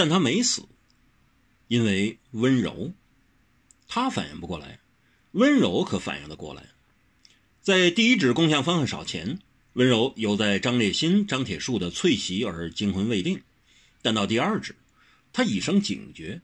[0.00, 0.66] 但他没死，
[1.68, 2.94] 因为温柔。
[3.86, 4.80] 他反应不过来，
[5.32, 6.70] 温柔可反应得过来。
[7.60, 9.38] 在第一指攻向方恨少前，
[9.74, 13.42] 温柔犹在张烈新、张铁树的脆袭而惊魂未定，
[14.00, 14.74] 但到第二指，
[15.34, 16.40] 他已生警觉。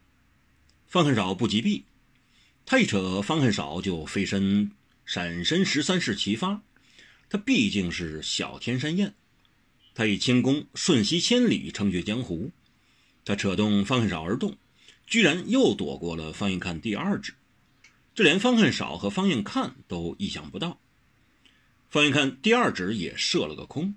[0.87, 1.85] 方恨少不及避，
[2.67, 4.71] 他一扯方恨少就飞身
[5.07, 6.61] 闪身十三式齐发。
[7.31, 9.15] 他毕竟是小天山燕，
[9.95, 12.51] 他以轻功瞬息千里，称绝江湖。
[13.27, 14.57] 他扯动方恨少而动。
[15.07, 17.35] 居然又躲过了方应看第二指，
[18.13, 20.81] 这连方恨少和方应看都意想不到。
[21.89, 23.95] 方应看第二指也射了个空，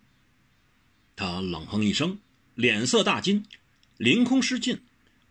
[1.15, 2.19] 他冷哼一声，
[2.53, 3.43] 脸色大惊，
[3.97, 4.81] 凌空失禁，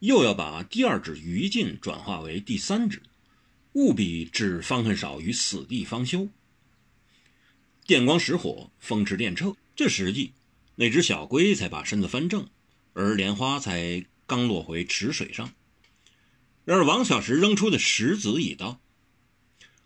[0.00, 3.00] 又要把第二指余劲转化为第三指，
[3.74, 6.28] 务必置方恨少于死地方休。
[7.86, 10.32] 电光石火，风驰电掣，这时际，
[10.74, 12.48] 那只小龟才把身子翻正，
[12.98, 15.54] 而莲花才刚落回池水上。
[16.64, 18.80] 然而，王小石扔出的石子已到，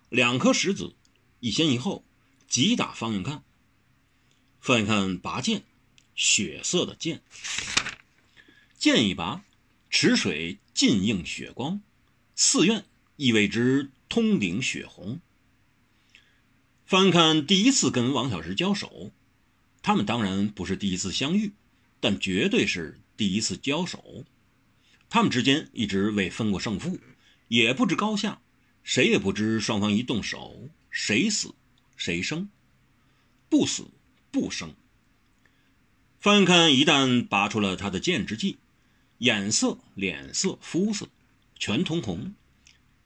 [0.09, 0.95] 两颗石子，
[1.41, 2.07] 一先一后，
[2.49, 3.45] 击打方应看。
[4.61, 5.63] 方应看拔剑，
[6.15, 7.23] 血色的剑，
[8.79, 9.45] 剑一拔，
[9.91, 11.83] 池水尽映血光，
[12.35, 15.21] 寺院亦为之通顶血红。
[16.87, 19.13] 方应看第一次跟王小石交手，
[19.83, 21.53] 他们当然不是第一次相遇，
[22.03, 24.25] 但绝对是第一次交手。
[25.09, 26.99] 他们之间一直未分过胜负，
[27.47, 28.43] 也不知高下，
[28.83, 31.55] 谁也不知双方一动手谁死
[31.97, 32.49] 谁生，
[33.49, 33.87] 不死
[34.33, 34.75] 不生。
[36.19, 38.59] 翻看一旦拔出了他的剑之际，
[39.19, 41.09] 眼色、脸色、肤色
[41.57, 42.35] 全通红，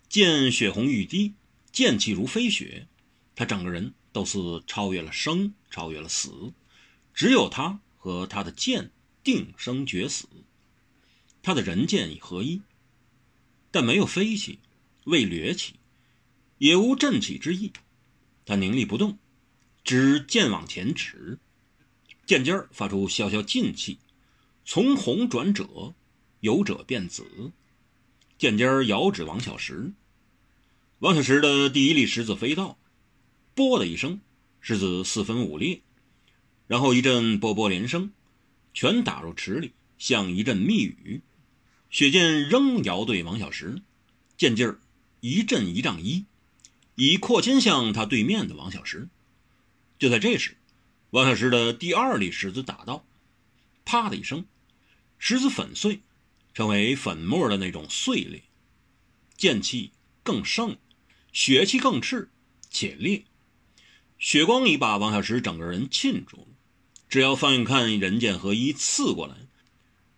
[0.09, 1.35] 剑血红欲滴，
[1.71, 2.87] 剑气如飞雪，
[3.35, 6.55] 他整个人都似超越了生，超越了死，
[7.13, 8.93] 只有他和他的剑
[9.25, 10.29] 定生绝死。
[11.43, 12.63] 他的人剑已合一，
[13.73, 14.61] 但没有飞起，
[15.03, 15.75] 未掠起，
[16.59, 17.73] 也无振起之意。
[18.45, 19.19] 他凝立不动，
[19.83, 21.41] 只剑往前指，
[22.25, 23.99] 剑尖发出萧萧劲气，
[24.65, 25.93] 从红转者，
[26.39, 27.51] 由者变紫。
[28.39, 29.93] 剑尖遥指王小石，
[31.01, 32.79] 王小石的第一粒石子飞到，
[33.57, 34.21] 啵的一声，
[34.61, 35.83] 石子四分五裂，
[36.67, 38.13] 然后一阵波波连声，
[38.75, 41.23] 全打入池里，像一阵密雨。
[41.91, 43.81] 雪剑仍摇对王小石，
[44.37, 44.81] 剑劲儿
[45.21, 46.27] 一阵一丈一，
[46.97, 49.09] 已扩肩向他对面的王小石。
[49.99, 50.57] 就在这时，
[51.11, 53.07] 王小石的第二粒石子打到，
[53.85, 54.45] 啪的一声，
[55.19, 56.01] 石子粉碎，
[56.53, 58.43] 成为粉末的那种碎裂，
[59.37, 59.93] 剑气
[60.25, 60.77] 更盛，
[61.33, 62.29] 血气更炽
[62.69, 63.25] 且烈，
[64.19, 66.56] 血光已把王小石整个人浸住了。
[67.09, 69.37] 只要方应看人剑合一刺过来。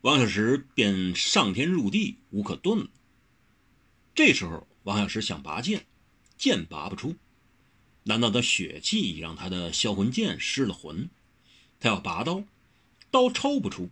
[0.03, 2.89] 王小石便上天入地无可遁了。
[4.15, 5.87] 这时候，王小石想拔剑，
[6.37, 7.17] 剑拔不出。
[8.05, 11.11] 难道他血气已让他的销魂剑失了魂？
[11.81, 12.45] 他要拔刀，
[13.11, 13.91] 刀抽不出。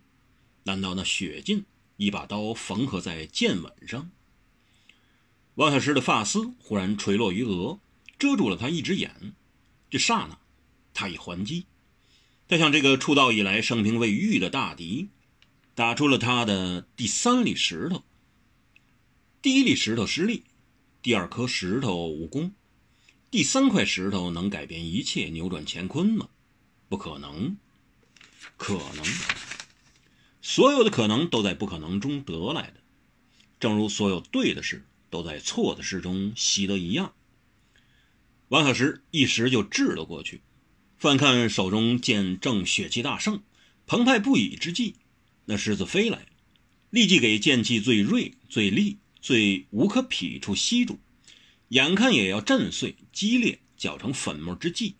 [0.63, 1.65] 难道那血劲
[1.97, 4.09] 已把刀缝合在剑吻上？
[5.55, 7.79] 王小石的发丝忽然垂落于额，
[8.17, 9.33] 遮住了他一只眼。
[9.89, 10.37] 这刹那，
[10.93, 11.65] 他已还击。
[12.47, 15.09] 再向这个出道以来生平未遇的大敌。
[15.75, 18.03] 打出了他的第三粒石头。
[19.43, 20.43] 第一粒石头失利，
[21.03, 22.51] 第二颗石头无功，
[23.29, 26.29] 第三块石头能改变一切、扭转乾坤吗？
[26.89, 27.57] 不可能。
[28.57, 29.05] 可能，
[30.41, 32.81] 所有的可能都在不可能中得来的，
[33.59, 37.13] 正如所有对的事都在错的事中习得一样。
[38.47, 40.41] 王小石一时就掷了过去，
[40.97, 43.41] 翻看手中剑正血气大盛、
[43.85, 44.95] 澎湃不已之际。
[45.45, 46.25] 那狮子飞来，
[46.89, 50.99] 立即给剑气最锐、最利、最无可匹处吸住，
[51.69, 54.95] 眼看也要震碎、激裂、搅成粉末之际，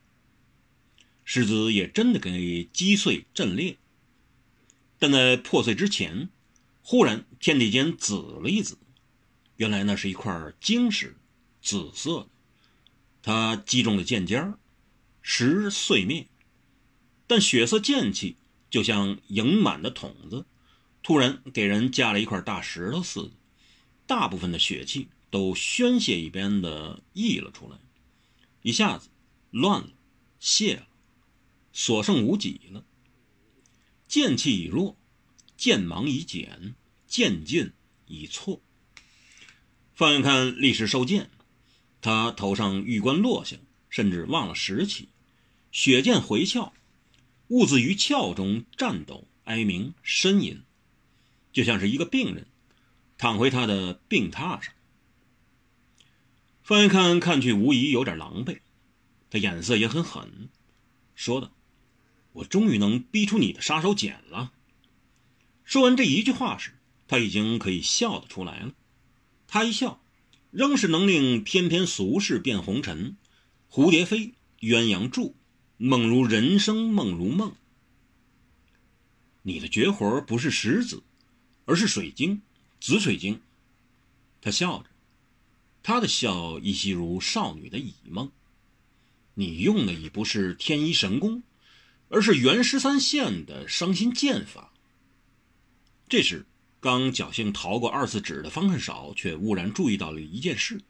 [1.26, 3.78] 狮子也真的给击碎、震裂。
[5.00, 6.30] 但在破碎之前，
[6.82, 8.78] 忽然天地间紫了一紫，
[9.56, 11.18] 原来那是一块晶石，
[11.62, 12.28] 紫色的。
[13.22, 14.58] 它击中了剑尖儿，
[15.30, 16.26] 石碎灭，
[17.28, 18.38] 但血色剑气。
[18.70, 20.46] 就像盈满的桶子，
[21.04, 23.32] 突然给人加了一块大石头似的，
[24.06, 27.78] 大部分的血气都宣泄一般的溢了出来，
[28.62, 29.10] 一下子
[29.52, 29.90] 乱了，
[30.40, 30.88] 泄了，
[31.72, 32.84] 所剩无几了。
[34.08, 34.98] 剑气已弱，
[35.56, 36.76] 剑芒已减，
[37.06, 37.74] 剑劲
[38.06, 38.62] 已错。
[39.94, 41.30] 放眼看历史收剑，
[42.02, 43.58] 他头上玉冠落下，
[43.90, 45.08] 甚至忘了拾起，
[45.72, 46.74] 血剑回鞘。
[47.50, 50.64] 兀自于鞘中颤抖哀鸣呻吟，
[51.54, 52.46] 就像是一个病人
[53.18, 54.74] 躺回他的病榻上。
[56.62, 58.60] 方一看看去无疑有点狼狈，
[59.30, 60.50] 他眼色也很狠，
[61.16, 61.54] 说道
[62.34, 64.52] ：“我终于能逼出你的杀手锏了。”
[65.64, 66.74] 说完这一句话时，
[67.08, 68.74] 他已经可以笑得出来了。
[69.48, 70.02] 他一笑，
[70.52, 73.16] 仍是能令翩翩俗世变红尘，
[73.72, 75.38] 蝴蝶飞，鸳鸯住，
[75.78, 77.54] 梦如人生，梦如梦。
[79.44, 81.04] 你的绝活不是石子，
[81.66, 82.42] 而是水晶，
[82.82, 83.40] 紫水晶。
[84.42, 84.90] 他笑着。
[85.84, 88.32] 他的笑依稀如少女的倚梦，
[89.36, 91.44] 你用的已不是天一神功，
[92.10, 94.74] 而是袁十三县的伤心剑法。
[96.10, 96.46] 这时，
[96.80, 100.82] 刚侥幸逃过二次指的方恨少，却忽然注意到了一件事：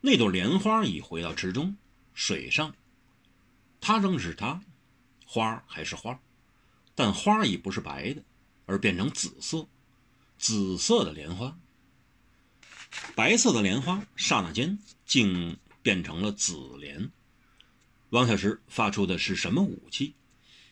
[0.00, 1.76] 那朵莲花已回到池中，
[2.12, 2.74] 水上，
[3.86, 4.62] 它仍是它，
[5.26, 6.18] 花还是花，
[6.94, 8.22] 但花已不是白的，
[8.64, 9.68] 而变成紫色，
[10.38, 11.54] 紫色的莲花。
[13.14, 17.10] 白色的莲花刹那间竟变成了紫莲。
[18.08, 20.14] 王小石发出的是什么武器？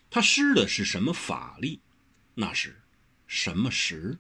[0.08, 1.82] 他施的是什么法力？
[2.32, 2.80] 那是
[3.26, 4.18] 什么石？